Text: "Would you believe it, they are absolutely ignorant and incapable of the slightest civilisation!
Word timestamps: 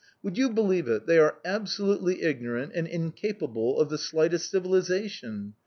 "Would 0.23 0.35
you 0.35 0.49
believe 0.49 0.87
it, 0.87 1.05
they 1.05 1.19
are 1.19 1.37
absolutely 1.45 2.23
ignorant 2.23 2.71
and 2.73 2.87
incapable 2.87 3.79
of 3.79 3.89
the 3.89 3.99
slightest 3.99 4.49
civilisation! 4.49 5.53